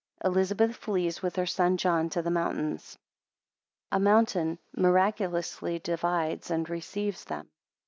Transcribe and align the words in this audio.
3 0.23 0.31
Elizabeth 0.31 0.75
flees 0.75 1.21
with 1.21 1.35
her 1.35 1.45
son 1.45 1.77
John 1.77 2.09
to 2.09 2.23
the 2.23 2.31
mountains. 2.31 2.83
6 2.93 2.97
A 3.91 3.99
mountain 3.99 4.57
miraculously 4.75 5.77
divides 5.77 6.49
and 6.49 6.67
receives 6.67 7.23
them. 7.23 7.49